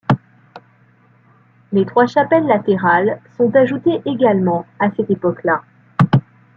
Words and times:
Les 1.71 1.85
trois 1.85 2.07
chapelles 2.07 2.47
latérales 2.47 3.21
sont 3.37 3.55
ajoutées 3.55 4.01
également 4.05 4.65
à 4.79 4.89
cette 4.89 5.11
époque-là. 5.11 5.61